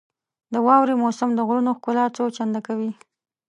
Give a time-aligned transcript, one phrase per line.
[0.53, 2.91] •د واورې موسم د غرونو ښکلا څو چنده کوي.